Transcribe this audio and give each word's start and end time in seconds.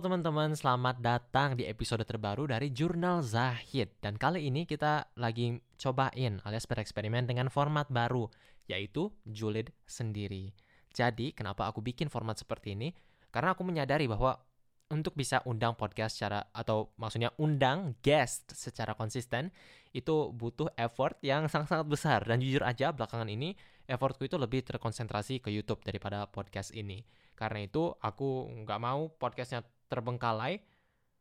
Teman-teman, 0.00 0.56
selamat 0.56 1.04
datang 1.04 1.60
di 1.60 1.68
episode 1.68 2.00
terbaru 2.08 2.48
dari 2.48 2.72
Jurnal 2.72 3.20
Zahid. 3.20 4.00
Dan 4.00 4.16
kali 4.16 4.48
ini 4.48 4.64
kita 4.64 5.12
lagi 5.20 5.60
cobain 5.76 6.40
alias 6.40 6.64
bereksperimen 6.64 7.28
dengan 7.28 7.52
format 7.52 7.84
baru, 7.92 8.24
yaitu 8.64 9.12
julid 9.28 9.68
sendiri. 9.84 10.56
Jadi, 10.96 11.36
kenapa 11.36 11.68
aku 11.68 11.84
bikin 11.84 12.08
format 12.08 12.40
seperti 12.40 12.72
ini? 12.72 12.96
Karena 13.28 13.52
aku 13.52 13.60
menyadari 13.60 14.08
bahwa 14.08 14.40
untuk 14.88 15.12
bisa 15.12 15.44
undang 15.44 15.76
podcast 15.76 16.16
secara 16.16 16.48
atau 16.48 16.96
maksudnya 16.96 17.36
undang 17.36 17.92
guest 18.00 18.56
secara 18.56 18.96
konsisten 18.96 19.52
itu 19.92 20.32
butuh 20.32 20.72
effort 20.80 21.20
yang 21.20 21.44
sangat-sangat 21.52 21.84
besar 21.84 22.24
dan 22.24 22.40
jujur 22.40 22.64
aja 22.64 22.88
belakangan 22.96 23.28
ini 23.28 23.52
effortku 23.84 24.24
itu 24.24 24.40
lebih 24.40 24.64
terkonsentrasi 24.64 25.44
ke 25.44 25.52
YouTube 25.52 25.84
daripada 25.84 26.24
podcast 26.24 26.72
ini 26.72 27.04
karena 27.36 27.68
itu 27.68 27.94
aku 28.02 28.50
nggak 28.64 28.80
mau 28.82 29.12
podcastnya 29.14 29.62
terbengkalai 29.90 30.62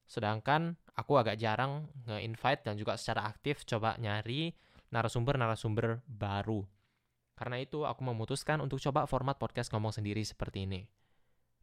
sedangkan 0.05 0.77
aku 0.93 1.17
agak 1.17 1.41
jarang 1.41 1.89
nge-invite 2.05 2.61
dan 2.65 2.77
juga 2.77 2.93
secara 2.95 3.25
aktif 3.25 3.65
coba 3.65 3.97
nyari 3.97 4.53
narasumber-narasumber 4.93 6.05
baru 6.05 6.61
karena 7.33 7.57
itu 7.59 7.83
aku 7.83 8.01
memutuskan 8.05 8.61
untuk 8.61 8.77
coba 8.77 9.09
format 9.09 9.41
podcast 9.41 9.73
ngomong 9.73 9.91
sendiri 9.91 10.21
seperti 10.21 10.69
ini 10.69 10.81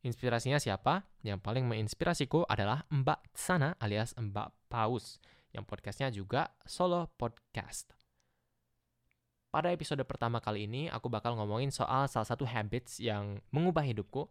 Inspirasinya 0.06 0.62
siapa? 0.62 1.02
Yang 1.26 1.42
paling 1.42 1.66
menginspirasiku 1.66 2.46
adalah 2.46 2.86
Mbak 2.94 3.32
Sana 3.34 3.74
alias 3.82 4.14
Mbak 4.14 4.70
Paus, 4.70 5.18
yang 5.50 5.66
podcastnya 5.66 6.14
juga 6.14 6.54
solo 6.62 7.10
podcast. 7.18 7.90
Pada 9.50 9.74
episode 9.74 10.06
pertama 10.06 10.38
kali 10.38 10.70
ini, 10.70 10.86
aku 10.86 11.10
bakal 11.10 11.34
ngomongin 11.34 11.74
soal 11.74 12.06
salah 12.06 12.28
satu 12.28 12.46
habits 12.46 13.02
yang 13.02 13.42
mengubah 13.50 13.82
hidupku. 13.82 14.30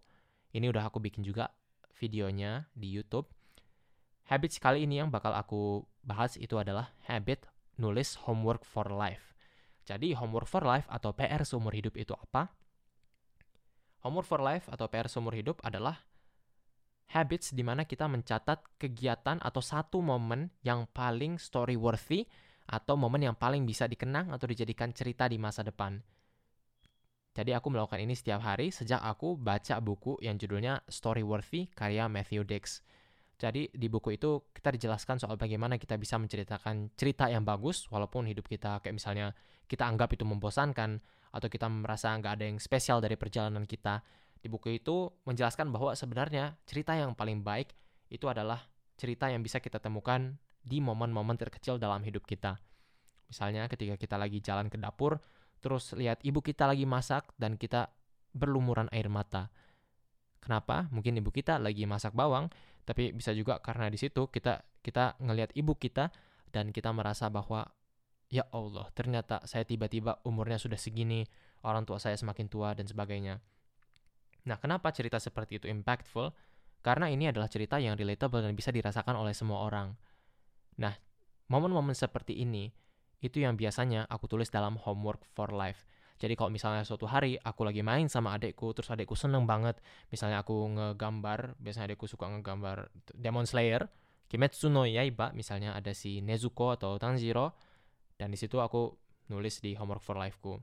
Ini 0.55 0.71
udah 0.71 0.87
aku 0.87 1.03
bikin 1.03 1.27
juga 1.27 1.51
videonya 1.97 2.67
di 2.75 2.91
YouTube. 2.91 3.31
Habits 4.25 4.57
kali 4.57 4.83
ini 4.83 4.99
yang 5.01 5.13
bakal 5.13 5.33
aku 5.33 5.85
bahas 6.01 6.37
itu 6.37 6.57
adalah 6.57 6.93
habit 7.05 7.45
nulis 7.77 8.19
homework 8.25 8.65
for 8.65 8.89
life. 8.89 9.33
Jadi 9.85 10.17
homework 10.17 10.49
for 10.49 10.65
life 10.65 10.89
atau 10.89 11.13
PR 11.13 11.45
seumur 11.45 11.73
hidup 11.73 11.93
itu 11.93 12.11
apa? 12.17 12.53
Homework 14.05 14.29
for 14.29 14.37
Life 14.37 14.69
atau 14.69 14.85
PR 14.85 15.09
seumur 15.09 15.33
hidup 15.33 15.57
adalah 15.65 16.05
habits 17.09 17.57
di 17.57 17.65
mana 17.65 17.89
kita 17.89 18.05
mencatat 18.05 18.77
kegiatan 18.77 19.41
atau 19.41 19.65
satu 19.65 19.97
momen 19.97 20.53
yang 20.61 20.85
paling 20.93 21.41
story 21.41 21.73
worthy 21.73 22.29
atau 22.69 22.93
momen 22.93 23.25
yang 23.25 23.33
paling 23.33 23.65
bisa 23.65 23.89
dikenang 23.89 24.29
atau 24.29 24.45
dijadikan 24.45 24.93
cerita 24.93 25.25
di 25.25 25.41
masa 25.41 25.65
depan. 25.65 25.97
Jadi 27.35 27.51
aku 27.51 27.67
melakukan 27.67 27.99
ini 27.99 28.15
setiap 28.15 28.39
hari 28.39 28.71
sejak 28.71 29.03
aku 29.03 29.35
baca 29.35 29.83
buku 29.83 30.15
yang 30.23 30.39
judulnya 30.39 30.79
Story 30.87 31.19
Worthy 31.19 31.67
karya 31.75 32.07
Matthew 32.07 32.47
Dix. 32.47 32.79
Jadi 33.35 33.67
di 33.75 33.91
buku 33.91 34.15
itu 34.15 34.47
kita 34.55 34.71
dijelaskan 34.71 35.19
soal 35.19 35.35
bagaimana 35.35 35.75
kita 35.75 35.99
bisa 35.99 36.15
menceritakan 36.15 36.95
cerita 36.95 37.27
yang 37.27 37.43
bagus 37.43 37.91
walaupun 37.91 38.23
hidup 38.31 38.47
kita 38.47 38.79
kayak 38.79 38.95
misalnya 38.95 39.35
kita 39.67 39.83
anggap 39.83 40.15
itu 40.15 40.23
membosankan 40.23 41.03
atau 41.35 41.47
kita 41.51 41.67
merasa 41.67 42.15
nggak 42.15 42.33
ada 42.39 42.45
yang 42.47 42.57
spesial 42.63 43.03
dari 43.03 43.19
perjalanan 43.19 43.67
kita. 43.67 43.99
Di 44.39 44.47
buku 44.47 44.79
itu 44.79 45.11
menjelaskan 45.27 45.67
bahwa 45.75 45.91
sebenarnya 45.91 46.55
cerita 46.63 46.95
yang 46.95 47.11
paling 47.11 47.43
baik 47.43 47.75
itu 48.07 48.31
adalah 48.31 48.63
cerita 48.95 49.27
yang 49.27 49.43
bisa 49.43 49.59
kita 49.59 49.83
temukan 49.83 50.39
di 50.63 50.79
momen-momen 50.79 51.35
terkecil 51.35 51.75
dalam 51.75 51.99
hidup 52.07 52.23
kita. 52.23 52.55
Misalnya 53.27 53.67
ketika 53.67 53.99
kita 53.99 54.15
lagi 54.15 54.39
jalan 54.39 54.71
ke 54.71 54.79
dapur, 54.79 55.19
terus 55.63 55.93
lihat 55.95 56.21
ibu 56.21 56.39
kita 56.43 56.67
lagi 56.69 56.87
masak 56.87 57.29
dan 57.39 57.59
kita 57.59 57.91
berlumuran 58.35 58.91
air 58.91 59.07
mata. 59.07 59.49
Kenapa? 60.43 60.85
Mungkin 60.93 61.17
ibu 61.17 61.33
kita 61.33 61.57
lagi 61.57 61.87
masak 61.89 62.13
bawang, 62.13 62.51
tapi 62.85 63.15
bisa 63.15 63.33
juga 63.33 63.57
karena 63.63 63.89
di 63.89 63.97
situ 63.97 64.29
kita 64.29 64.61
kita 64.85 65.17
ngelihat 65.17 65.55
ibu 65.57 65.73
kita 65.73 66.13
dan 66.53 66.69
kita 66.69 66.93
merasa 66.93 67.31
bahwa 67.33 67.65
ya 68.29 68.45
Allah, 68.53 68.89
ternyata 68.93 69.41
saya 69.49 69.65
tiba-tiba 69.65 70.21
umurnya 70.25 70.61
sudah 70.61 70.77
segini, 70.77 71.25
orang 71.65 71.85
tua 71.85 71.97
saya 71.97 72.13
semakin 72.17 72.45
tua, 72.45 72.77
dan 72.77 72.85
sebagainya. 72.85 73.41
Nah, 74.45 74.57
kenapa 74.61 74.93
cerita 74.93 75.17
seperti 75.17 75.57
itu 75.57 75.67
impactful? 75.69 76.29
Karena 76.85 77.09
ini 77.09 77.25
adalah 77.25 77.49
cerita 77.49 77.81
yang 77.81 77.97
relatable 77.97 78.45
dan 78.45 78.53
bisa 78.53 78.69
dirasakan 78.69 79.17
oleh 79.17 79.33
semua 79.33 79.65
orang. 79.65 79.97
Nah, 80.77 80.93
momen-momen 81.49 81.97
seperti 81.97 82.37
ini, 82.37 82.69
itu 83.25 83.41
yang 83.41 83.57
biasanya 83.57 84.05
aku 84.05 84.29
tulis 84.29 84.53
dalam 84.53 84.77
homework 84.77 85.25
for 85.33 85.49
life. 85.49 85.83
Jadi 86.15 86.39
kalau 86.39 86.47
misalnya 86.47 86.87
suatu 86.87 87.09
hari 87.09 87.35
aku 87.35 87.67
lagi 87.67 87.83
main 87.83 88.07
sama 88.07 88.31
adekku, 88.37 88.71
terus 88.71 88.87
adekku 88.87 89.19
seneng 89.19 89.43
banget, 89.43 89.81
misalnya 90.13 90.39
aku 90.45 90.71
ngegambar, 90.71 91.59
biasanya 91.59 91.91
adekku 91.91 92.07
suka 92.07 92.31
ngegambar 92.31 92.87
Demon 93.11 93.43
Slayer, 93.43 93.91
Kimetsu 94.31 94.71
no 94.71 94.87
Yaiba, 94.87 95.35
misalnya 95.35 95.75
ada 95.75 95.91
si 95.91 96.23
Nezuko 96.23 96.71
atau 96.71 96.95
Tanjiro, 96.95 97.51
dan 98.15 98.31
di 98.31 98.39
situ 98.39 98.63
aku 98.63 98.95
nulis 99.27 99.59
di 99.59 99.75
homework 99.75 99.99
for 99.99 100.15
life-ku. 100.15 100.55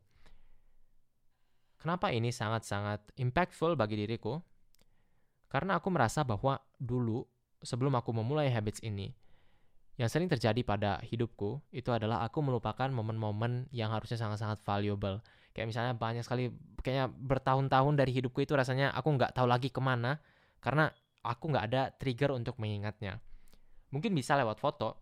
Kenapa 1.77 2.15
ini 2.15 2.33
sangat-sangat 2.33 3.13
impactful 3.19 3.77
bagi 3.77 3.99
diriku? 4.01 4.39
Karena 5.53 5.77
aku 5.77 5.93
merasa 5.93 6.25
bahwa 6.25 6.57
dulu 6.81 7.29
sebelum 7.61 7.93
aku 7.99 8.15
memulai 8.17 8.49
habits 8.49 8.81
ini, 8.81 9.13
yang 10.03 10.11
sering 10.11 10.27
terjadi 10.27 10.67
pada 10.67 10.99
hidupku 11.07 11.63
itu 11.71 11.95
adalah 11.95 12.27
aku 12.27 12.43
melupakan 12.43 12.91
momen-momen 12.91 13.71
yang 13.71 13.95
harusnya 13.95 14.19
sangat-sangat 14.19 14.59
valuable. 14.67 15.23
Kayak 15.55 15.71
misalnya 15.71 15.95
banyak 15.95 16.27
sekali, 16.27 16.51
kayaknya 16.83 17.07
bertahun-tahun 17.07 17.95
dari 17.95 18.11
hidupku 18.11 18.43
itu 18.43 18.59
rasanya 18.59 18.91
aku 18.91 19.15
nggak 19.15 19.31
tahu 19.31 19.47
lagi 19.47 19.71
ke 19.71 19.79
mana 19.79 20.19
karena 20.59 20.91
aku 21.23 21.55
nggak 21.55 21.65
ada 21.71 21.83
trigger 21.95 22.35
untuk 22.35 22.59
mengingatnya. 22.59 23.23
Mungkin 23.95 24.11
bisa 24.11 24.35
lewat 24.35 24.59
foto, 24.59 24.99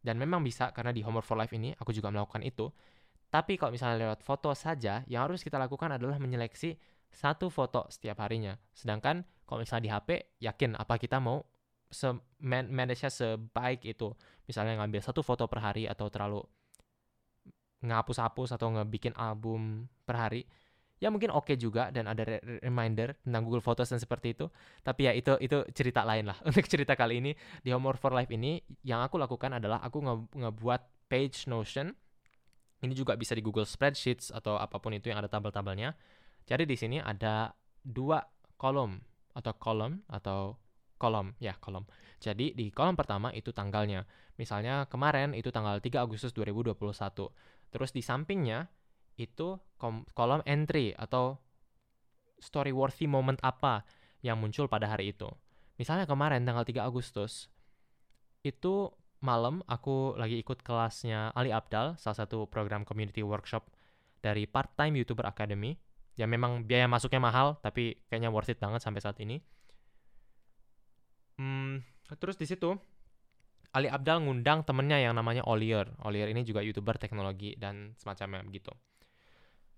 dan 0.00 0.16
memang 0.16 0.40
bisa 0.40 0.72
karena 0.72 0.96
di 0.96 1.04
Homework 1.04 1.28
for 1.28 1.36
Life 1.36 1.52
ini 1.52 1.76
aku 1.76 1.92
juga 1.92 2.08
melakukan 2.08 2.40
itu. 2.40 2.72
Tapi 3.28 3.60
kalau 3.60 3.76
misalnya 3.76 4.08
lewat 4.08 4.24
foto 4.24 4.56
saja, 4.56 5.04
yang 5.04 5.28
harus 5.28 5.44
kita 5.44 5.60
lakukan 5.60 5.92
adalah 5.92 6.16
menyeleksi 6.16 6.80
satu 7.12 7.52
foto 7.52 7.86
setiap 7.92 8.24
harinya. 8.24 8.56
Sedangkan 8.72 9.22
kalau 9.44 9.60
misalnya 9.60 9.84
di 9.84 9.90
HP, 9.92 10.08
yakin 10.40 10.80
apa 10.80 10.96
kita 10.96 11.20
mau 11.20 11.44
se 11.90 12.08
manage-nya 12.40 13.10
sebaik 13.10 13.82
itu. 13.84 14.14
Misalnya 14.46 14.78
ngambil 14.80 15.02
satu 15.02 15.20
foto 15.26 15.50
per 15.50 15.60
hari 15.60 15.90
atau 15.90 16.06
terlalu 16.06 16.40
ngapus-hapus 17.82 18.54
atau 18.54 18.70
ngebikin 18.76 19.16
album 19.16 19.88
per 20.04 20.16
hari 20.16 20.42
ya 21.00 21.08
mungkin 21.08 21.32
oke 21.32 21.48
okay 21.48 21.56
juga 21.56 21.88
dan 21.88 22.06
ada 22.06 22.22
re 22.28 22.38
reminder 22.60 23.16
tentang 23.24 23.42
Google 23.48 23.64
Photos 23.64 23.88
dan 23.88 23.98
seperti 23.98 24.36
itu. 24.36 24.46
Tapi 24.84 25.08
ya 25.08 25.12
itu 25.16 25.32
itu 25.40 25.64
cerita 25.72 26.04
lain 26.04 26.28
lah. 26.28 26.36
Untuk 26.46 26.68
cerita 26.68 26.92
kali 26.94 27.24
ini 27.24 27.32
di 27.64 27.72
Homework 27.72 27.98
for 27.98 28.12
Life 28.12 28.30
ini 28.30 28.60
yang 28.84 29.00
aku 29.00 29.16
lakukan 29.16 29.56
adalah 29.56 29.80
aku 29.80 29.98
nge 30.04 30.14
ngebuat 30.36 30.82
page 31.08 31.48
Notion. 31.48 31.96
Ini 32.80 32.92
juga 32.96 33.16
bisa 33.16 33.36
di 33.36 33.44
Google 33.44 33.68
Spreadsheets 33.68 34.32
atau 34.32 34.56
apa 34.56 34.80
pun 34.80 34.92
itu 34.92 35.08
yang 35.12 35.20
ada 35.20 35.28
tabel-tabelnya. 35.28 35.96
Jadi 36.48 36.64
di 36.64 36.76
sini 36.76 36.96
ada 36.96 37.52
dua 37.80 38.24
kolom 38.56 38.96
atau 39.36 39.52
kolom 39.56 40.00
atau 40.08 40.56
kolom 41.00 41.32
ya 41.40 41.56
kolom. 41.56 41.88
Jadi 42.20 42.52
di 42.52 42.68
kolom 42.68 42.92
pertama 42.92 43.32
itu 43.32 43.56
tanggalnya. 43.56 44.04
Misalnya 44.36 44.84
kemarin 44.92 45.32
itu 45.32 45.48
tanggal 45.48 45.80
3 45.80 46.04
Agustus 46.04 46.36
2021. 46.36 46.76
Terus 47.72 47.90
di 47.96 48.04
sampingnya 48.04 48.68
itu 49.16 49.56
kolom 50.12 50.44
entry 50.44 50.92
atau 50.92 51.40
story 52.36 52.72
worthy 52.76 53.08
moment 53.08 53.40
apa 53.40 53.88
yang 54.20 54.36
muncul 54.36 54.68
pada 54.68 54.88
hari 54.88 55.16
itu. 55.16 55.28
Misalnya 55.80 56.04
kemarin 56.04 56.44
tanggal 56.44 56.68
3 56.68 56.84
Agustus, 56.84 57.48
itu 58.44 58.92
malam 59.20 59.64
aku 59.68 60.16
lagi 60.16 60.40
ikut 60.40 60.60
kelasnya 60.60 61.32
Ali 61.32 61.52
Abdal, 61.52 61.96
salah 61.96 62.24
satu 62.24 62.48
program 62.48 62.84
community 62.84 63.24
workshop 63.24 63.68
dari 64.20 64.44
Part-Time 64.44 64.96
YouTuber 65.00 65.24
Academy. 65.24 65.76
Ya 66.20 66.28
memang 66.28 66.68
biaya 66.68 66.84
masuknya 66.84 67.20
mahal, 67.20 67.56
tapi 67.64 67.96
kayaknya 68.12 68.28
worth 68.28 68.52
it 68.52 68.60
banget 68.60 68.84
sampai 68.84 69.00
saat 69.00 69.16
ini 69.24 69.40
Hmm, 72.09 72.17
terus 72.19 72.37
di 72.37 72.45
situ 72.49 72.73
Ali 73.75 73.91
Abdal 73.91 74.23
ngundang 74.23 74.63
temennya 74.63 75.03
yang 75.03 75.19
namanya 75.19 75.43
Olier. 75.43 75.91
Olier 76.07 76.31
ini 76.31 76.47
juga 76.47 76.63
YouTuber 76.63 76.95
teknologi 76.95 77.59
dan 77.59 77.91
semacamnya 77.99 78.39
begitu. 78.47 78.71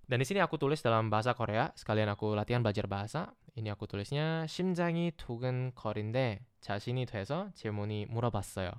Dan 0.08 0.22
di 0.22 0.26
sini 0.30 0.40
aku 0.40 0.56
tulis 0.56 0.80
dalam 0.80 1.12
bahasa 1.12 1.36
Korea, 1.36 1.74
sekalian 1.76 2.08
aku 2.08 2.32
latihan 2.32 2.64
belajar 2.64 2.88
bahasa. 2.88 3.36
Ini 3.58 3.74
aku 3.74 3.90
tulisnya 3.90 4.46
심장이 4.48 5.12
두근거린데 5.18 6.46
자신이 6.62 7.10
돼서 7.10 7.50
질문이 7.58 8.06
물어봤어요. 8.08 8.72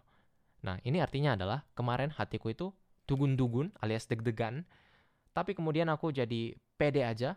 Nah, 0.64 0.78
ini 0.86 1.02
artinya 1.02 1.34
adalah 1.34 1.66
kemarin 1.74 2.14
hatiku 2.14 2.54
itu 2.54 2.72
dugun-dugun 3.10 3.74
alias 3.82 4.06
deg-degan, 4.06 4.64
tapi 5.34 5.52
kemudian 5.52 5.90
aku 5.90 6.14
jadi 6.14 6.54
pede 6.78 7.02
aja. 7.04 7.36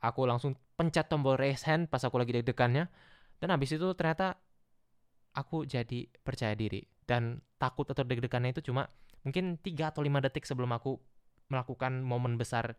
Aku 0.00 0.24
langsung 0.26 0.56
pencet 0.74 1.06
tombol 1.06 1.38
raise 1.38 1.62
hand 1.62 1.86
pas 1.92 2.02
aku 2.02 2.18
lagi 2.18 2.34
deg-degannya, 2.34 2.88
dan 3.38 3.48
habis 3.52 3.70
itu 3.70 3.86
ternyata 3.94 4.40
aku 5.35 5.63
jadi 5.63 6.07
percaya 6.23 6.55
diri 6.55 6.83
dan 7.07 7.39
takut 7.59 7.87
atau 7.87 8.03
deg-degannya 8.03 8.55
itu 8.55 8.71
cuma 8.71 8.87
mungkin 9.23 9.59
3 9.59 9.91
atau 9.93 10.01
5 10.01 10.25
detik 10.27 10.43
sebelum 10.47 10.71
aku 10.75 10.97
melakukan 11.51 12.01
momen 12.01 12.39
besar 12.39 12.75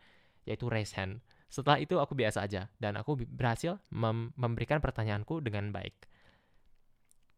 yaitu 0.49 0.67
raise 0.67 0.97
hand. 0.99 1.23
Setelah 1.53 1.79
itu 1.79 2.01
aku 2.01 2.17
biasa 2.17 2.49
aja 2.49 2.73
dan 2.81 2.97
aku 2.97 3.15
berhasil 3.29 3.79
mem 3.93 4.33
memberikan 4.35 4.81
pertanyaanku 4.81 5.45
dengan 5.45 5.69
baik. 5.71 6.09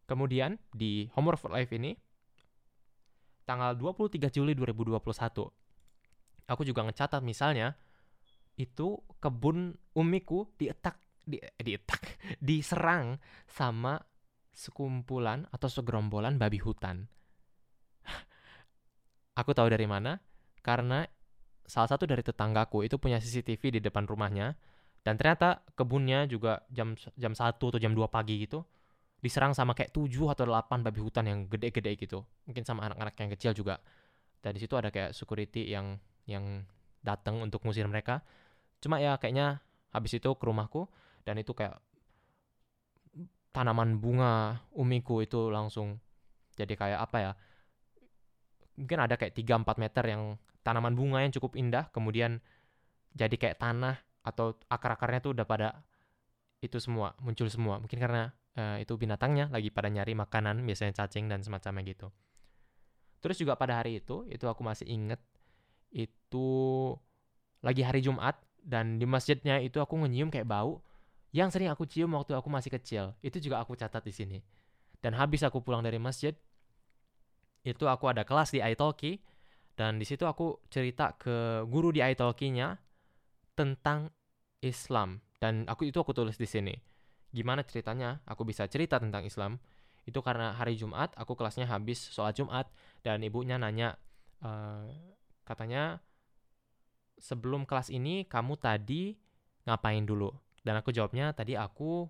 Kemudian 0.07 0.57
di 0.71 1.11
Homework 1.19 1.41
for 1.43 1.51
Life 1.51 1.75
ini 1.75 1.99
tanggal 3.45 3.77
23 3.77 4.33
Juli 4.33 4.57
2021 4.57 5.01
aku 6.49 6.63
juga 6.65 6.85
ngecatat 6.85 7.21
misalnya 7.25 7.73
itu 8.55 9.01
kebun 9.19 9.75
umiku 9.97 10.47
dietak 10.55 11.01
di 11.25 11.41
dietak 11.59 12.01
diserang 12.45 13.19
sama 13.49 13.99
sekumpulan 14.55 15.51
atau 15.51 15.67
segerombolan 15.67 16.39
babi 16.39 16.63
hutan. 16.63 17.11
aku 19.41 19.51
tahu 19.53 19.69
dari 19.69 19.85
mana 19.85 20.23
karena 20.63 21.05
salah 21.67 21.91
satu 21.91 22.07
dari 22.07 22.23
tetanggaku 22.23 22.87
itu 22.87 22.97
punya 22.97 23.19
CCTV 23.19 23.77
di 23.77 23.81
depan 23.83 24.07
rumahnya 24.07 24.55
dan 25.05 25.21
ternyata 25.21 25.61
kebunnya 25.77 26.25
juga 26.25 26.65
jam 26.73 26.97
jam 27.19 27.37
1 27.37 27.59
atau 27.59 27.77
jam 27.77 27.93
2 27.93 28.09
pagi 28.09 28.41
gitu 28.41 28.65
diserang 29.25 29.57
sama 29.57 29.73
kayak 29.73 29.89
7 29.89 30.13
atau 30.29 30.45
8 30.45 30.85
babi 30.85 31.01
hutan 31.01 31.25
yang 31.25 31.49
gede-gede 31.49 31.97
gitu. 31.97 32.29
Mungkin 32.45 32.61
sama 32.69 32.85
anak-anak 32.85 33.17
yang 33.25 33.31
kecil 33.33 33.53
juga. 33.57 33.81
Dan 34.45 34.53
di 34.53 34.61
situ 34.61 34.77
ada 34.77 34.93
kayak 34.93 35.17
security 35.17 35.73
yang 35.73 35.97
yang 36.29 36.69
datang 37.01 37.41
untuk 37.41 37.65
ngusir 37.65 37.89
mereka. 37.89 38.21
Cuma 38.85 39.01
ya 39.01 39.17
kayaknya 39.17 39.65
habis 39.97 40.13
itu 40.13 40.29
ke 40.29 40.45
rumahku 40.45 40.85
dan 41.25 41.41
itu 41.41 41.57
kayak 41.57 41.81
tanaman 43.55 44.03
bunga 44.03 44.67
umiku 44.75 45.23
itu 45.23 45.49
langsung 45.49 46.03
jadi 46.59 46.75
kayak 46.75 47.01
apa 47.07 47.19
ya? 47.23 47.33
Mungkin 48.75 48.99
ada 48.99 49.15
kayak 49.15 49.39
3 49.39 49.63
4 49.63 49.79
meter 49.79 50.05
yang 50.11 50.35
tanaman 50.65 50.97
bunga 50.97 51.23
yang 51.23 51.31
cukup 51.31 51.55
indah 51.55 51.93
kemudian 51.93 52.41
jadi 53.15 53.37
kayak 53.37 53.61
tanah 53.61 54.01
atau 54.25 54.57
akar-akarnya 54.67 55.21
tuh 55.21 55.33
udah 55.37 55.47
pada 55.47 55.85
itu 56.65 56.81
semua 56.81 57.13
muncul 57.21 57.47
semua 57.53 57.77
mungkin 57.77 58.01
karena 58.01 58.33
uh, 58.57 58.81
itu 58.81 58.97
binatangnya 58.97 59.53
lagi 59.53 59.69
pada 59.69 59.93
nyari 59.93 60.17
makanan 60.17 60.65
biasanya 60.65 61.05
cacing 61.05 61.29
dan 61.29 61.45
semacamnya 61.45 61.85
gitu 61.85 62.09
terus 63.21 63.37
juga 63.37 63.55
pada 63.61 63.85
hari 63.85 64.01
itu 64.01 64.25
itu 64.33 64.49
aku 64.49 64.65
masih 64.65 64.89
inget 64.89 65.21
itu 65.93 66.49
lagi 67.61 67.85
hari 67.85 68.01
Jumat 68.01 68.41
dan 68.65 68.97
di 68.97 69.05
masjidnya 69.05 69.61
itu 69.61 69.77
aku 69.79 70.01
nyium 70.09 70.33
kayak 70.33 70.49
bau 70.49 70.81
yang 71.35 71.51
sering 71.51 71.67
aku 71.67 71.83
cium 71.83 72.15
waktu 72.15 72.39
aku 72.39 72.47
masih 72.47 72.71
kecil 72.71 73.11
itu 73.19 73.43
juga 73.43 73.59
aku 73.59 73.75
catat 73.75 74.07
di 74.07 74.15
sini. 74.15 74.39
Dan 75.03 75.19
habis 75.19 75.43
aku 75.43 75.59
pulang 75.67 75.83
dari 75.83 75.99
masjid 75.99 76.31
itu 77.67 77.85
aku 77.91 78.07
ada 78.07 78.23
kelas 78.23 78.55
di 78.55 78.63
italki 78.63 79.19
dan 79.75 79.99
di 79.99 80.07
situ 80.07 80.23
aku 80.31 80.63
cerita 80.71 81.19
ke 81.19 81.67
guru 81.67 81.91
di 81.91 81.99
italki-nya 81.99 82.79
tentang 83.59 84.15
Islam. 84.63 85.19
Dan 85.43 85.67
aku 85.67 85.91
itu 85.91 85.99
aku 85.99 86.15
tulis 86.15 86.39
di 86.39 86.47
sini. 86.47 86.73
Gimana 87.35 87.67
ceritanya 87.67 88.23
aku 88.31 88.47
bisa 88.47 88.71
cerita 88.71 89.03
tentang 89.03 89.27
Islam? 89.27 89.59
Itu 90.07 90.23
karena 90.23 90.55
hari 90.55 90.79
Jumat 90.79 91.11
aku 91.19 91.35
kelasnya 91.35 91.67
habis 91.67 92.15
sholat 92.15 92.39
Jumat 92.39 92.71
dan 93.03 93.19
ibunya 93.27 93.59
nanya 93.59 93.99
uh, 94.39 94.87
katanya 95.43 95.99
sebelum 97.19 97.67
kelas 97.67 97.91
ini 97.91 98.23
kamu 98.31 98.55
tadi 98.55 99.19
ngapain 99.67 100.07
dulu 100.07 100.44
dan 100.65 100.81
aku 100.81 100.91
jawabnya 100.91 101.31
tadi 101.37 101.55
aku 101.55 102.09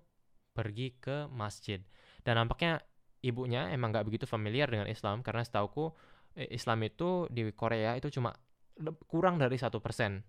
pergi 0.55 0.95
ke 0.97 1.27
masjid 1.29 1.83
dan 2.23 2.39
nampaknya 2.39 2.79
ibunya 3.21 3.69
emang 3.75 3.91
nggak 3.91 4.07
begitu 4.07 4.25
familiar 4.25 4.71
dengan 4.71 4.87
Islam 4.87 5.19
karena 5.21 5.43
setauku 5.43 5.91
eh, 6.39 6.49
Islam 6.55 6.81
itu 6.87 7.27
di 7.27 7.51
Korea 7.51 7.99
itu 7.99 8.07
cuma 8.07 8.31
kurang 9.07 9.39
dari 9.39 9.59
satu 9.59 9.83
persen 9.83 10.23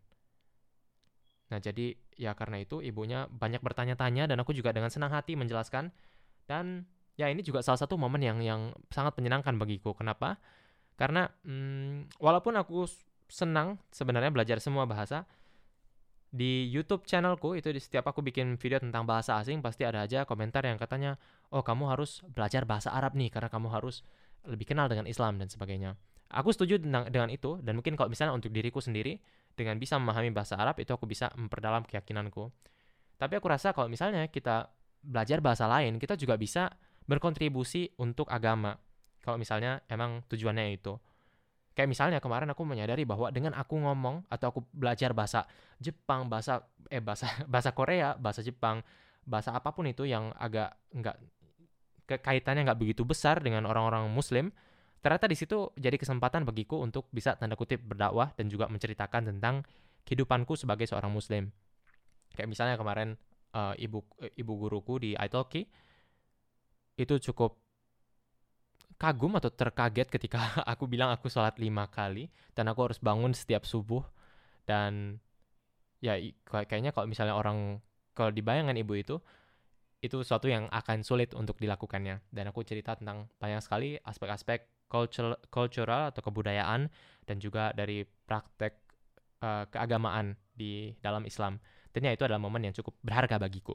Nah, 1.46 1.62
jadi 1.62 1.94
ya 2.18 2.34
karena 2.34 2.58
itu 2.58 2.82
ibunya 2.82 3.30
banyak 3.30 3.62
bertanya-tanya 3.62 4.26
dan 4.26 4.42
aku 4.42 4.50
juga 4.50 4.74
dengan 4.74 4.90
senang 4.90 5.14
hati 5.14 5.38
menjelaskan 5.38 5.94
dan 6.50 6.90
ya 7.14 7.30
ini 7.30 7.42
juga 7.46 7.62
salah 7.62 7.78
satu 7.78 7.94
momen 7.94 8.18
yang 8.18 8.38
yang 8.42 8.74
sangat 8.90 9.14
menyenangkan 9.18 9.54
bagiku. 9.54 9.94
Kenapa? 9.94 10.42
Karena 10.98 11.30
hmm, 11.46 12.18
walaupun 12.18 12.58
aku 12.58 12.88
senang 13.30 13.78
sebenarnya 13.94 14.30
belajar 14.34 14.58
semua 14.58 14.86
bahasa 14.86 15.26
di 16.36 16.68
YouTube 16.68 17.08
channelku 17.08 17.56
itu 17.56 17.72
di 17.72 17.80
setiap 17.80 18.12
aku 18.12 18.20
bikin 18.20 18.60
video 18.60 18.76
tentang 18.76 19.08
bahasa 19.08 19.40
asing 19.40 19.64
pasti 19.64 19.88
ada 19.88 20.04
aja 20.04 20.28
komentar 20.28 20.60
yang 20.68 20.76
katanya, 20.76 21.16
"Oh, 21.48 21.64
kamu 21.64 21.88
harus 21.88 22.20
belajar 22.28 22.68
bahasa 22.68 22.92
Arab 22.92 23.16
nih 23.16 23.32
karena 23.32 23.48
kamu 23.48 23.72
harus 23.72 24.04
lebih 24.44 24.68
kenal 24.68 24.86
dengan 24.92 25.08
Islam 25.08 25.40
dan 25.40 25.48
sebagainya." 25.48 25.96
Aku 26.28 26.52
setuju 26.52 26.76
dengan, 26.76 27.08
dengan 27.08 27.32
itu 27.32 27.56
dan 27.64 27.80
mungkin 27.80 27.96
kalau 27.96 28.12
misalnya 28.12 28.36
untuk 28.36 28.52
diriku 28.52 28.84
sendiri 28.84 29.16
dengan 29.56 29.80
bisa 29.80 29.96
memahami 29.96 30.28
bahasa 30.36 30.60
Arab 30.60 30.76
itu 30.76 30.92
aku 30.92 31.08
bisa 31.08 31.32
memperdalam 31.32 31.88
keyakinanku. 31.88 32.52
Tapi 33.16 33.32
aku 33.40 33.48
rasa 33.48 33.72
kalau 33.72 33.88
misalnya 33.88 34.28
kita 34.28 34.68
belajar 35.00 35.40
bahasa 35.40 35.64
lain, 35.64 35.96
kita 35.96 36.20
juga 36.20 36.36
bisa 36.36 36.68
berkontribusi 37.08 37.96
untuk 37.96 38.28
agama. 38.28 38.76
Kalau 39.24 39.40
misalnya 39.40 39.80
emang 39.88 40.26
tujuannya 40.28 40.76
itu. 40.76 41.00
Kayak 41.76 41.92
misalnya 41.92 42.18
kemarin 42.24 42.48
aku 42.48 42.64
menyadari 42.64 43.04
bahwa 43.04 43.28
dengan 43.28 43.52
aku 43.52 43.76
ngomong 43.76 44.24
atau 44.32 44.48
aku 44.48 44.64
belajar 44.72 45.12
bahasa 45.12 45.44
Jepang, 45.76 46.24
bahasa 46.32 46.64
eh 46.88 47.04
bahasa 47.04 47.28
bahasa 47.52 47.76
Korea, 47.76 48.16
bahasa 48.16 48.40
Jepang, 48.40 48.80
bahasa 49.28 49.52
apa 49.52 49.76
pun 49.76 49.84
itu 49.84 50.08
yang 50.08 50.32
agak 50.40 50.72
enggak 50.96 51.20
kaitannya 52.06 52.64
nggak 52.64 52.80
begitu 52.80 53.04
besar 53.04 53.44
dengan 53.44 53.68
orang-orang 53.68 54.08
Muslim, 54.08 54.48
ternyata 55.04 55.28
di 55.28 55.36
situ 55.36 55.74
jadi 55.76 56.00
kesempatan 56.00 56.48
bagiku 56.48 56.80
untuk 56.80 57.12
bisa 57.12 57.36
tanda 57.36 57.58
kutip 57.60 57.84
berdakwah 57.84 58.32
dan 58.38 58.48
juga 58.48 58.72
menceritakan 58.72 59.36
tentang 59.36 59.66
kehidupanku 60.06 60.54
sebagai 60.54 60.86
seorang 60.86 61.10
muslim. 61.10 61.50
Kayak 62.32 62.48
misalnya 62.48 62.76
kemarin 62.78 63.18
uh, 63.52 63.74
ibu 63.74 64.06
uh, 64.22 64.30
ibu 64.38 64.52
guruku 64.54 65.02
di 65.02 65.10
Italki 65.18 65.66
itu 66.96 67.14
cukup 67.30 67.65
kagum 68.96 69.36
atau 69.36 69.52
terkaget 69.52 70.08
ketika 70.08 70.40
aku 70.72 70.88
bilang 70.88 71.12
aku 71.12 71.28
sholat 71.28 71.56
lima 71.60 71.88
kali 71.88 72.32
dan 72.56 72.68
aku 72.72 72.90
harus 72.90 72.98
bangun 73.00 73.32
setiap 73.36 73.68
subuh 73.68 74.04
dan 74.64 75.20
ya 76.00 76.16
kayaknya 76.48 76.92
kalau 76.92 77.08
misalnya 77.08 77.36
orang 77.36 77.80
kalau 78.16 78.32
dibayangkan 78.32 78.76
ibu 78.76 78.92
itu 78.96 79.16
itu 80.04 80.20
sesuatu 80.20 80.48
yang 80.48 80.68
akan 80.68 81.00
sulit 81.00 81.32
untuk 81.32 81.56
dilakukannya 81.56 82.20
dan 82.32 82.44
aku 82.52 82.64
cerita 82.64 82.96
tentang 82.96 83.32
banyak 83.40 83.60
sekali 83.64 83.96
aspek-aspek 84.04 84.88
cultural, 84.92 85.40
cultural 85.48 86.12
atau 86.12 86.20
kebudayaan 86.20 86.92
dan 87.26 87.36
juga 87.42 87.72
dari 87.72 88.04
praktek 88.04 88.76
uh, 89.42 89.64
keagamaan 89.68 90.36
di 90.52 90.94
dalam 91.02 91.26
Islam. 91.26 91.58
Tentunya 91.90 92.14
itu 92.14 92.28
adalah 92.28 92.40
momen 92.40 92.68
yang 92.70 92.74
cukup 92.76 92.96
berharga 93.00 93.40
bagiku. 93.40 93.74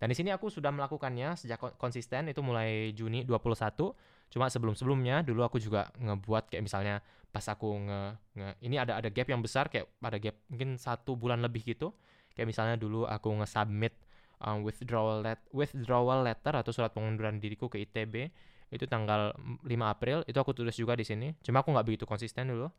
Dan 0.00 0.08
di 0.08 0.16
sini 0.16 0.32
aku 0.32 0.48
sudah 0.48 0.72
melakukannya 0.72 1.36
sejak 1.36 1.60
konsisten 1.76 2.32
itu 2.32 2.40
mulai 2.40 2.96
Juni 2.96 3.28
21. 3.28 4.32
Cuma 4.32 4.48
sebelum-sebelumnya 4.48 5.20
dulu 5.20 5.44
aku 5.44 5.60
juga 5.60 5.92
ngebuat 6.00 6.48
kayak 6.48 6.64
misalnya 6.64 7.04
pas 7.30 7.44
aku 7.46 7.68
nge, 7.84 8.00
nge 8.34 8.48
ini 8.64 8.80
ada 8.80 8.96
ada 8.96 9.12
gap 9.12 9.28
yang 9.28 9.44
besar 9.44 9.68
kayak 9.68 9.86
ada 10.00 10.18
gap 10.18 10.40
mungkin 10.48 10.80
satu 10.80 11.20
bulan 11.20 11.44
lebih 11.44 11.68
gitu. 11.68 11.92
Kayak 12.32 12.48
misalnya 12.48 12.76
dulu 12.80 13.04
aku 13.04 13.28
nge-submit 13.44 13.92
um, 14.40 14.64
withdrawal 14.64 15.20
let, 15.20 15.40
withdrawal 15.52 16.24
letter 16.24 16.56
atau 16.56 16.72
surat 16.72 16.90
pengunduran 16.90 17.36
diriku 17.36 17.68
ke 17.68 17.84
ITB 17.84 18.32
itu 18.70 18.86
tanggal 18.86 19.34
5 19.34 19.66
April 19.66 20.22
itu 20.30 20.38
aku 20.38 20.54
tulis 20.54 20.74
juga 20.78 20.94
di 20.94 21.02
sini 21.02 21.34
cuma 21.42 21.60
aku 21.60 21.74
nggak 21.74 21.86
begitu 21.86 22.04
konsisten 22.06 22.54
dulu 22.54 22.70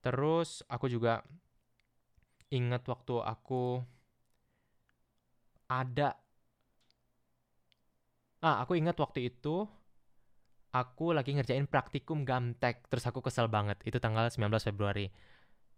terus 0.00 0.62
aku 0.70 0.86
juga 0.86 1.26
ingat 2.54 2.86
waktu 2.86 3.18
aku 3.18 3.82
ada 5.80 6.14
ah 8.44 8.60
aku 8.62 8.76
ingat 8.76 8.94
waktu 9.00 9.32
itu 9.32 9.64
aku 10.70 11.16
lagi 11.16 11.34
ngerjain 11.34 11.66
praktikum 11.66 12.22
gamtek 12.22 12.86
terus 12.92 13.04
aku 13.08 13.24
kesel 13.24 13.48
banget 13.48 13.80
itu 13.88 13.96
tanggal 13.98 14.28
19 14.28 14.62
Februari 14.62 15.08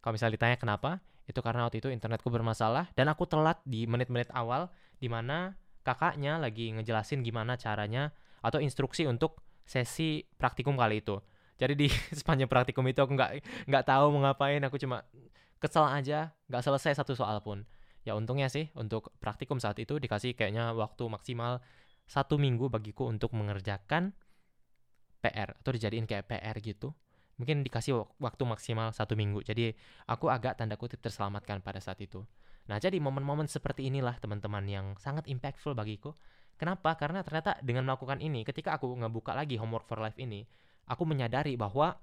kalau 0.02 0.12
misalnya 0.18 0.34
ditanya 0.36 0.56
kenapa 0.58 0.90
itu 1.26 1.40
karena 1.42 1.66
waktu 1.66 1.82
itu 1.82 1.88
internetku 1.90 2.30
bermasalah 2.30 2.90
dan 2.94 3.10
aku 3.10 3.26
telat 3.26 3.58
di 3.66 3.86
menit-menit 3.90 4.30
awal 4.30 4.70
di 5.02 5.10
mana 5.10 5.58
kakaknya 5.86 6.38
lagi 6.42 6.74
ngejelasin 6.74 7.22
gimana 7.22 7.54
caranya 7.54 8.10
atau 8.42 8.58
instruksi 8.58 9.06
untuk 9.06 9.42
sesi 9.66 10.22
praktikum 10.38 10.78
kali 10.78 11.02
itu. 11.02 11.18
Jadi 11.58 11.74
di 11.74 11.86
sepanjang 12.18 12.50
praktikum 12.50 12.86
itu 12.86 13.02
aku 13.02 13.14
nggak 13.14 13.30
nggak 13.70 13.84
tahu 13.86 14.14
mau 14.14 14.30
ngapain, 14.30 14.62
aku 14.62 14.78
cuma 14.78 15.02
kesel 15.58 15.86
aja, 15.86 16.34
nggak 16.46 16.62
selesai 16.62 17.02
satu 17.02 17.14
soal 17.18 17.42
pun. 17.42 17.66
Ya 18.06 18.14
untungnya 18.14 18.46
sih 18.46 18.70
untuk 18.78 19.10
praktikum 19.18 19.58
saat 19.58 19.76
itu 19.82 19.98
dikasih 19.98 20.38
kayaknya 20.38 20.70
waktu 20.72 21.04
maksimal 21.10 21.58
satu 22.06 22.38
minggu 22.38 22.70
bagiku 22.70 23.10
untuk 23.10 23.34
mengerjakan 23.34 24.14
PR 25.20 25.58
atau 25.58 25.74
dijadiin 25.74 26.06
kayak 26.06 26.30
PR 26.30 26.56
gitu. 26.62 26.94
Mungkin 27.36 27.66
dikasih 27.66 27.98
waktu 28.22 28.42
maksimal 28.46 28.94
satu 28.94 29.18
minggu. 29.18 29.42
Jadi 29.42 29.74
aku 30.06 30.30
agak 30.30 30.56
tanda 30.56 30.78
kutip 30.78 31.02
terselamatkan 31.02 31.60
pada 31.60 31.82
saat 31.82 31.98
itu. 31.98 32.22
Nah 32.70 32.78
jadi 32.78 32.96
momen-momen 33.02 33.50
seperti 33.50 33.90
inilah 33.90 34.16
teman-teman 34.22 34.64
yang 34.70 34.86
sangat 34.96 35.26
impactful 35.26 35.74
bagiku 35.74 36.14
Kenapa? 36.56 36.96
Karena 36.96 37.20
ternyata 37.20 37.60
dengan 37.60 37.84
melakukan 37.84 38.18
ini, 38.24 38.40
ketika 38.40 38.80
aku 38.80 38.88
ngebuka 38.96 39.36
lagi 39.36 39.60
homework 39.60 39.84
for 39.84 40.00
life 40.00 40.16
ini, 40.16 40.48
aku 40.88 41.04
menyadari 41.04 41.52
bahwa 41.60 42.00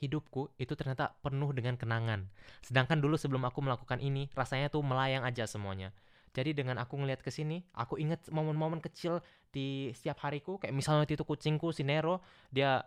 hidupku 0.00 0.48
itu 0.56 0.72
ternyata 0.72 1.12
penuh 1.20 1.52
dengan 1.52 1.76
kenangan. 1.76 2.26
Sedangkan 2.64 2.98
dulu 2.98 3.20
sebelum 3.20 3.44
aku 3.44 3.60
melakukan 3.60 4.00
ini, 4.00 4.32
rasanya 4.32 4.72
tuh 4.72 4.80
melayang 4.80 5.22
aja 5.22 5.44
semuanya. 5.44 5.92
Jadi 6.32 6.54
dengan 6.56 6.78
aku 6.80 6.96
ngelihat 6.96 7.20
ke 7.20 7.28
sini, 7.28 7.60
aku 7.76 8.00
inget 8.00 8.24
momen-momen 8.32 8.80
kecil 8.80 9.20
di 9.52 9.90
setiap 9.92 10.24
hariku. 10.24 10.56
Kayak 10.56 10.74
misalnya 10.78 11.04
waktu 11.04 11.18
itu 11.18 11.26
kucingku 11.26 11.74
si 11.74 11.84
Nero, 11.84 12.22
dia 12.48 12.80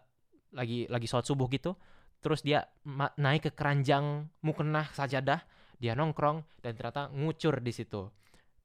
lagi 0.55 0.89
lagi 0.89 1.05
sholat 1.05 1.27
subuh 1.27 1.45
gitu. 1.51 1.75
Terus 2.23 2.39
dia 2.39 2.63
naik 3.19 3.51
ke 3.51 3.51
keranjang 3.51 4.31
mukenah 4.39 4.87
sajadah, 4.95 5.43
dia 5.75 5.91
nongkrong 5.91 6.39
dan 6.63 6.71
ternyata 6.79 7.11
ngucur 7.11 7.59
di 7.59 7.75
situ. 7.75 8.07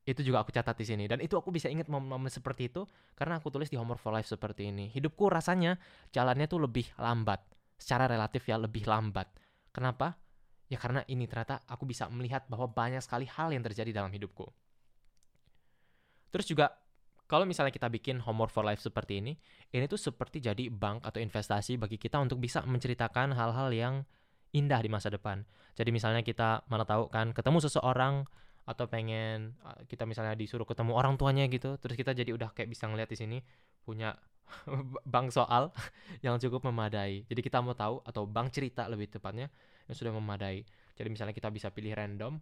Itu 0.06 0.22
juga 0.24 0.40
aku 0.40 0.54
catat 0.54 0.78
di 0.78 0.86
sini 0.88 1.04
dan 1.04 1.20
itu 1.20 1.36
aku 1.36 1.52
bisa 1.52 1.68
inget 1.68 1.90
momen-momen 1.90 2.32
seperti 2.32 2.72
itu 2.72 2.88
karena 3.12 3.42
aku 3.42 3.52
tulis 3.52 3.68
di 3.68 3.76
Homework 3.76 4.00
for 4.00 4.14
Life 4.14 4.30
seperti 4.30 4.70
ini. 4.70 4.88
Hidupku 4.94 5.26
rasanya 5.26 5.76
jalannya 6.14 6.46
tuh 6.48 6.64
lebih 6.64 6.86
lambat, 6.96 7.42
secara 7.78 8.10
relatif 8.10 8.44
ya 8.44 8.58
lebih 8.58 8.84
lambat. 8.84 9.30
Kenapa? 9.70 10.18
Ya 10.68 10.76
karena 10.76 11.00
ini 11.08 11.24
ternyata 11.24 11.64
aku 11.64 11.88
bisa 11.88 12.10
melihat 12.12 12.44
bahwa 12.50 12.68
banyak 12.68 13.00
sekali 13.00 13.24
hal 13.24 13.54
yang 13.54 13.64
terjadi 13.64 13.94
dalam 13.94 14.12
hidupku. 14.12 14.44
Terus 16.28 16.44
juga 16.44 16.76
kalau 17.28 17.44
misalnya 17.44 17.72
kita 17.72 17.88
bikin 17.88 18.20
homework 18.24 18.52
for 18.52 18.64
life 18.64 18.80
seperti 18.80 19.20
ini, 19.20 19.32
ini 19.72 19.84
tuh 19.88 20.00
seperti 20.00 20.40
jadi 20.40 20.68
bank 20.72 21.04
atau 21.04 21.20
investasi 21.20 21.76
bagi 21.80 22.00
kita 22.00 22.20
untuk 22.20 22.40
bisa 22.40 22.64
menceritakan 22.64 23.36
hal-hal 23.36 23.68
yang 23.72 23.94
indah 24.52 24.80
di 24.80 24.88
masa 24.88 25.12
depan. 25.12 25.44
Jadi 25.76 25.92
misalnya 25.92 26.24
kita 26.24 26.64
mana 26.72 26.88
tahu 26.88 27.12
kan 27.12 27.36
ketemu 27.36 27.60
seseorang 27.68 28.24
atau 28.68 28.84
pengen 28.84 29.56
kita 29.88 30.04
misalnya 30.04 30.36
disuruh 30.36 30.68
ketemu 30.68 30.92
orang 30.92 31.16
tuanya 31.16 31.48
gitu, 31.48 31.80
terus 31.80 31.96
kita 31.96 32.12
jadi 32.12 32.36
udah 32.36 32.52
kayak 32.52 32.68
bisa 32.68 32.84
ngeliat 32.84 33.08
di 33.08 33.16
sini 33.16 33.38
punya 33.80 34.12
bank 35.12 35.32
soal 35.32 35.72
yang 36.24 36.36
cukup 36.36 36.68
memadai. 36.68 37.24
Jadi 37.24 37.40
kita 37.40 37.64
mau 37.64 37.72
tahu 37.72 38.04
atau 38.04 38.28
bank 38.28 38.52
cerita 38.52 38.84
lebih 38.84 39.08
tepatnya 39.08 39.48
yang 39.88 39.96
sudah 39.96 40.12
memadai. 40.12 40.68
Jadi 41.00 41.08
misalnya 41.08 41.32
kita 41.32 41.48
bisa 41.48 41.72
pilih 41.72 41.96
random, 41.96 42.36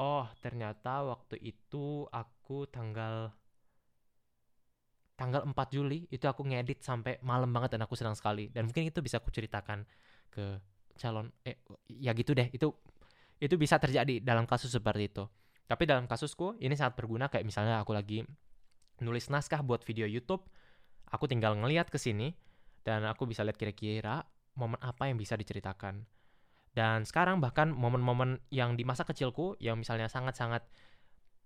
oh 0.00 0.24
ternyata 0.40 1.04
waktu 1.04 1.36
itu 1.44 2.08
aku 2.08 2.64
tanggal 2.72 3.28
tanggal 5.14 5.46
4 5.46 5.68
Juli 5.70 6.10
itu 6.10 6.26
aku 6.26 6.42
ngedit 6.42 6.82
sampai 6.82 7.22
malam 7.22 7.50
banget 7.54 7.78
dan 7.78 7.86
aku 7.86 7.94
senang 7.94 8.18
sekali 8.18 8.50
dan 8.50 8.66
mungkin 8.66 8.90
itu 8.90 8.98
bisa 8.98 9.22
aku 9.22 9.30
ceritakan 9.30 9.86
ke 10.26 10.58
calon 10.98 11.30
eh 11.46 11.58
ya 11.86 12.10
gitu 12.14 12.34
deh 12.34 12.50
itu 12.50 12.70
itu 13.42 13.54
bisa 13.58 13.78
terjadi 13.78 14.22
dalam 14.22 14.46
kasus 14.46 14.70
seperti 14.74 15.10
itu. 15.10 15.24
Tapi 15.64 15.88
dalam 15.88 16.04
kasusku 16.04 16.60
ini 16.60 16.76
sangat 16.76 16.98
berguna 17.00 17.32
kayak 17.32 17.46
misalnya 17.48 17.80
aku 17.80 17.96
lagi 17.96 18.22
nulis 19.02 19.26
naskah 19.32 19.64
buat 19.64 19.82
video 19.82 20.06
YouTube 20.06 20.46
aku 21.10 21.30
tinggal 21.30 21.54
ngeliat 21.58 21.90
ke 21.90 21.98
sini 22.00 22.34
dan 22.82 23.06
aku 23.06 23.24
bisa 23.30 23.46
lihat 23.46 23.54
kira-kira 23.54 24.26
momen 24.58 24.78
apa 24.82 25.06
yang 25.06 25.18
bisa 25.18 25.38
diceritakan. 25.38 26.04
Dan 26.74 27.06
sekarang 27.06 27.38
bahkan 27.38 27.70
momen-momen 27.70 28.42
yang 28.50 28.74
di 28.74 28.82
masa 28.82 29.06
kecilku 29.06 29.54
yang 29.62 29.78
misalnya 29.78 30.10
sangat-sangat 30.10 30.66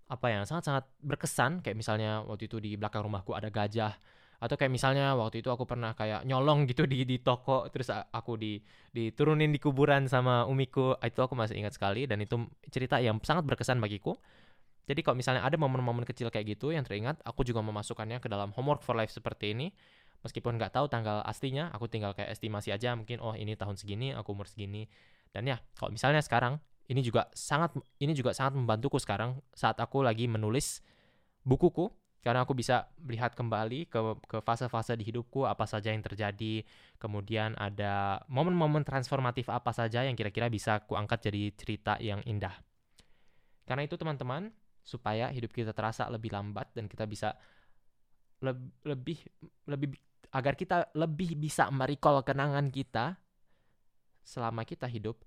apa 0.09 0.25
ya, 0.25 0.41
sangat-sangat 0.41 0.89
berkesan 1.05 1.61
kayak 1.61 1.77
misalnya 1.77 2.25
waktu 2.25 2.49
itu 2.49 2.57
di 2.57 2.73
belakang 2.73 3.05
rumahku 3.05 3.37
ada 3.37 3.53
gajah 3.53 3.93
atau 4.39 4.55
kayak 4.55 4.71
misalnya 4.71 5.19
waktu 5.19 5.43
itu 5.43 5.51
aku 5.51 5.67
pernah 5.67 5.91
kayak 5.91 6.23
nyolong 6.23 6.63
gitu 6.63 6.87
di 6.87 7.03
di 7.03 7.19
toko 7.19 7.67
terus 7.67 7.91
aku 7.91 8.39
di 8.39 8.55
diturunin 8.95 9.51
di 9.51 9.59
kuburan 9.59 10.07
sama 10.07 10.47
umiku. 10.47 10.95
Itu 11.03 11.27
aku 11.27 11.35
masih 11.35 11.59
ingat 11.59 11.75
sekali 11.75 12.07
dan 12.07 12.23
itu 12.23 12.47
cerita 12.71 13.03
yang 13.03 13.19
sangat 13.19 13.43
berkesan 13.43 13.83
bagiku. 13.83 14.15
Jadi 14.87 15.05
kalau 15.05 15.19
misalnya 15.19 15.43
ada 15.43 15.59
momen-momen 15.59 16.07
kecil 16.07 16.31
kayak 16.31 16.55
gitu 16.55 16.71
yang 16.71 16.87
teringat 16.87 17.19
aku 17.27 17.43
juga 17.43 17.59
memasukkannya 17.61 18.23
ke 18.23 18.31
dalam 18.31 18.55
homework 18.55 18.79
for 18.79 18.95
life 18.95 19.11
seperti 19.11 19.51
ini. 19.51 19.75
Meskipun 20.23 20.55
nggak 20.55 20.75
tahu 20.75 20.87
tanggal 20.87 21.19
aslinya 21.27 21.71
aku 21.75 21.91
tinggal 21.91 22.15
kayak 22.15 22.31
estimasi 22.31 22.71
aja 22.71 22.95
mungkin 22.95 23.19
oh 23.19 23.35
ini 23.35 23.59
tahun 23.59 23.75
segini 23.75 24.15
aku 24.15 24.31
umur 24.31 24.47
segini. 24.47 24.87
Dan 25.29 25.45
ya, 25.45 25.61
kalau 25.77 25.93
misalnya 25.93 26.23
sekarang 26.23 26.57
ini 26.89 27.05
juga 27.05 27.29
sangat 27.35 27.75
ini 28.01 28.17
juga 28.17 28.33
sangat 28.33 28.57
membantuku 28.57 28.97
sekarang 28.97 29.37
saat 29.53 29.77
aku 29.77 30.01
lagi 30.01 30.25
menulis 30.25 30.81
bukuku 31.45 31.93
karena 32.19 32.43
aku 32.43 32.51
bisa 32.51 32.91
melihat 32.99 33.31
kembali 33.31 33.87
ke 33.87 33.99
ke 34.27 34.37
fase-fase 34.43 34.95
di 34.99 35.07
hidupku 35.07 35.47
apa 35.47 35.63
saja 35.63 35.95
yang 35.95 36.03
terjadi 36.03 36.67
kemudian 36.99 37.55
ada 37.55 38.19
momen-momen 38.27 38.83
transformatif 38.83 39.47
apa 39.47 39.71
saja 39.71 40.03
yang 40.03 40.19
kira-kira 40.19 40.51
bisa 40.51 40.83
aku 40.83 40.99
angkat 40.99 41.31
jadi 41.31 41.41
cerita 41.55 41.93
yang 42.03 42.19
indah 42.27 42.53
karena 43.63 43.87
itu 43.87 43.95
teman-teman 43.95 44.51
supaya 44.83 45.31
hidup 45.31 45.53
kita 45.53 45.71
terasa 45.71 46.09
lebih 46.11 46.33
lambat 46.33 46.73
dan 46.75 46.89
kita 46.89 47.07
bisa 47.07 47.37
lebih 48.39 49.19
lebih 49.67 49.95
agar 50.31 50.53
kita 50.53 50.89
lebih 50.93 51.35
bisa 51.35 51.67
merecall 51.73 52.21
kenangan 52.21 52.69
kita 52.69 53.17
selama 54.29 54.61
kita 54.61 54.85
hidup, 54.85 55.17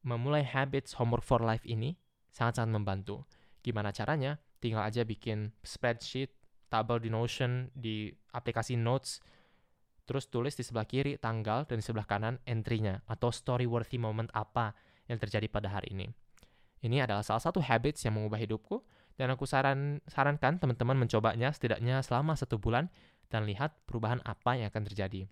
memulai 0.00 0.40
habits 0.40 0.96
homework 0.96 1.20
for 1.20 1.44
life 1.44 1.62
ini 1.68 2.00
sangat-sangat 2.32 2.72
membantu. 2.72 3.28
Gimana 3.62 3.94
caranya? 3.94 4.42
Tinggal 4.58 4.82
aja 4.86 5.02
bikin 5.06 5.54
spreadsheet, 5.62 6.34
tabel 6.66 6.98
di 6.98 7.10
Notion, 7.10 7.70
di 7.74 8.10
aplikasi 8.34 8.74
Notes, 8.74 9.22
terus 10.06 10.26
tulis 10.26 10.54
di 10.58 10.66
sebelah 10.66 10.86
kiri 10.86 11.14
tanggal 11.18 11.64
dan 11.66 11.78
di 11.78 11.84
sebelah 11.84 12.06
kanan 12.06 12.42
entry-nya 12.42 13.06
atau 13.06 13.30
story 13.30 13.70
worthy 13.70 13.98
moment 14.02 14.30
apa 14.34 14.74
yang 15.06 15.18
terjadi 15.18 15.46
pada 15.46 15.70
hari 15.70 15.94
ini. 15.94 16.06
Ini 16.82 17.06
adalah 17.06 17.22
salah 17.22 17.42
satu 17.42 17.62
habits 17.62 18.02
yang 18.02 18.18
mengubah 18.18 18.42
hidupku 18.42 18.82
dan 19.14 19.30
aku 19.30 19.46
saran 19.46 20.02
sarankan 20.10 20.58
teman-teman 20.58 20.98
mencobanya 20.98 21.54
setidaknya 21.54 22.02
selama 22.02 22.34
satu 22.34 22.58
bulan 22.58 22.90
dan 23.30 23.46
lihat 23.46 23.86
perubahan 23.86 24.18
apa 24.26 24.58
yang 24.58 24.66
akan 24.74 24.82
terjadi. 24.90 25.30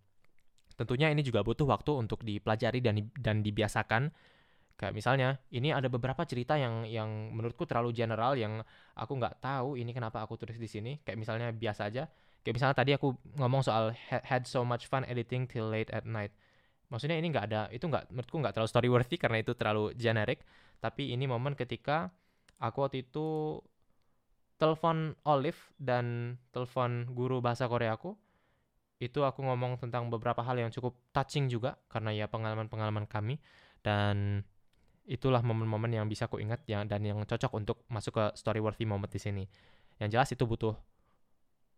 Tentunya 0.79 1.11
ini 1.11 1.21
juga 1.21 1.43
butuh 1.43 1.67
waktu 1.69 1.93
untuk 1.93 2.23
dipelajari 2.23 2.81
dan 2.81 3.11
dan 3.19 3.43
dibiasakan. 3.43 4.15
Kayak 4.81 4.97
misalnya, 4.97 5.37
ini 5.53 5.77
ada 5.77 5.93
beberapa 5.93 6.25
cerita 6.25 6.57
yang 6.57 6.89
yang 6.89 7.37
menurutku 7.37 7.69
terlalu 7.69 7.93
general 7.93 8.33
yang 8.33 8.65
aku 8.97 9.13
nggak 9.13 9.37
tahu 9.45 9.77
ini 9.77 9.93
kenapa 9.93 10.25
aku 10.25 10.41
tulis 10.41 10.57
di 10.57 10.65
sini. 10.65 10.97
Kayak 11.05 11.21
misalnya 11.21 11.53
biasa 11.53 11.93
aja. 11.93 12.09
Kayak 12.41 12.55
misalnya 12.57 12.77
tadi 12.81 12.97
aku 12.97 13.13
ngomong 13.37 13.61
soal 13.61 13.93
had 14.09 14.49
so 14.49 14.65
much 14.65 14.89
fun 14.89 15.05
editing 15.05 15.45
till 15.45 15.69
late 15.69 15.93
at 15.93 16.09
night. 16.09 16.33
Maksudnya 16.89 17.21
ini 17.21 17.29
nggak 17.29 17.45
ada, 17.53 17.69
itu 17.69 17.85
nggak 17.85 18.09
menurutku 18.09 18.41
nggak 18.41 18.57
terlalu 18.57 18.71
story 18.73 18.89
worthy 18.89 19.21
karena 19.21 19.45
itu 19.45 19.53
terlalu 19.53 19.93
generic. 20.01 20.41
Tapi 20.81 21.13
ini 21.13 21.29
momen 21.29 21.53
ketika 21.53 22.09
aku 22.57 22.81
waktu 22.81 23.05
itu 23.05 23.61
telepon 24.57 25.13
Olive 25.29 25.61
dan 25.77 26.37
telepon 26.57 27.05
guru 27.13 27.45
bahasa 27.45 27.69
Korea 27.69 28.01
aku 28.01 28.17
itu 29.01 29.25
aku 29.25 29.41
ngomong 29.45 29.81
tentang 29.81 30.13
beberapa 30.13 30.45
hal 30.45 30.61
yang 30.61 30.69
cukup 30.69 30.93
touching 31.13 31.49
juga 31.49 31.81
karena 31.89 32.13
ya 32.13 32.29
pengalaman-pengalaman 32.29 33.09
kami 33.09 33.41
dan 33.81 34.45
itulah 35.11 35.43
momen-momen 35.43 35.91
yang 35.91 36.07
bisa 36.07 36.31
aku 36.31 36.39
ingat 36.39 36.63
yang 36.71 36.87
dan 36.87 37.03
yang 37.03 37.19
cocok 37.27 37.51
untuk 37.59 37.83
masuk 37.91 38.15
ke 38.15 38.25
story 38.39 38.63
worthy 38.63 38.87
moment 38.87 39.11
di 39.11 39.19
sini. 39.19 39.43
Yang 39.99 40.09
jelas 40.15 40.29
itu 40.31 40.47
butuh 40.47 40.79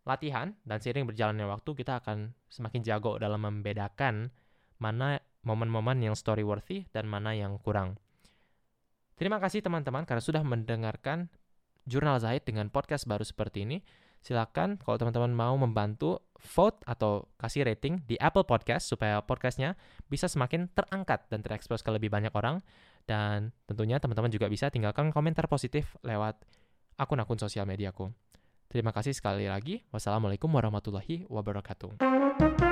latihan 0.05 0.53
dan 0.69 0.79
seiring 0.85 1.09
berjalannya 1.09 1.49
waktu 1.49 1.71
kita 1.73 2.05
akan 2.05 2.37
semakin 2.53 2.85
jago 2.85 3.17
dalam 3.17 3.41
membedakan 3.41 4.29
mana 4.77 5.17
momen-momen 5.49 6.05
yang 6.05 6.13
story 6.13 6.45
worthy 6.45 6.85
dan 6.93 7.09
mana 7.09 7.33
yang 7.33 7.57
kurang. 7.57 7.97
Terima 9.17 9.41
kasih 9.41 9.65
teman-teman 9.65 10.05
karena 10.05 10.21
sudah 10.21 10.45
mendengarkan 10.45 11.33
Jurnal 11.89 12.21
Zahid 12.21 12.45
dengan 12.45 12.69
podcast 12.69 13.09
baru 13.09 13.25
seperti 13.27 13.65
ini 13.65 13.79
silakan 14.23 14.79
kalau 14.79 14.97
teman-teman 14.97 15.35
mau 15.35 15.55
membantu 15.59 16.23
vote 16.43 16.83
atau 16.87 17.31
kasih 17.39 17.67
rating 17.67 18.03
di 18.07 18.19
Apple 18.19 18.47
Podcast 18.47 18.91
supaya 18.91 19.23
podcastnya 19.23 19.79
bisa 20.11 20.27
semakin 20.27 20.71
terangkat 20.75 21.27
dan 21.31 21.43
terekspos 21.43 21.83
ke 21.83 21.91
lebih 21.91 22.11
banyak 22.11 22.35
orang. 22.35 22.63
Dan 23.03 23.51
tentunya 23.67 23.99
teman-teman 23.99 24.31
juga 24.31 24.47
bisa 24.47 24.71
tinggalkan 24.71 25.11
komentar 25.11 25.51
positif 25.51 25.99
lewat 26.07 26.39
akun-akun 26.99 27.39
sosial 27.43 27.67
mediaku. 27.67 28.15
Terima 28.71 28.95
kasih 28.95 29.13
sekali 29.13 29.51
lagi. 29.51 29.83
Wassalamualaikum 29.91 30.49
warahmatullahi 30.49 31.27
wabarakatuh. 31.29 32.72